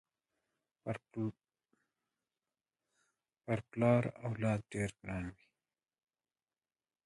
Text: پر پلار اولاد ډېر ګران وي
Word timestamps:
پر 3.47 3.59
پلار 3.71 4.03
اولاد 4.25 4.59
ډېر 4.73 4.89
ګران 5.01 5.25
وي 5.35 5.47